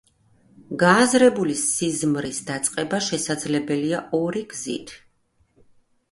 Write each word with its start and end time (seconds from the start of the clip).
გააზრებული 0.83 1.57
სიზმრის 1.59 2.39
დაწყება 2.47 3.01
შესაძლებელია 3.07 3.99
ორი 4.21 4.41
გზით. 4.55 4.95